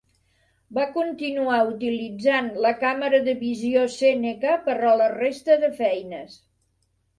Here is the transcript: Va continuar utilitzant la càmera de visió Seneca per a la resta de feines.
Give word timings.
Va 0.77 0.85
continuar 0.93 1.57
utilitzant 1.73 2.49
la 2.67 2.71
càmera 2.85 3.21
de 3.29 3.37
visió 3.43 3.85
Seneca 3.99 4.57
per 4.67 4.77
a 4.95 4.97
la 5.03 5.13
resta 5.15 5.61
de 5.67 5.73
feines. 5.81 6.43